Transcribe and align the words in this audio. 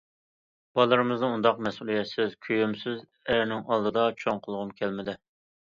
بالىلىرىمنى 0.79 1.17
ئۇنداق 1.27 1.61
مەسئۇلىيەتسىز، 1.67 2.35
كۆيۈمسىز 2.47 3.05
ئەرنىڭ 3.37 3.65
ئالدىدا 3.71 4.09
چوڭ 4.25 4.45
قىلغۇم 4.51 4.77
كەلمىدى. 4.83 5.19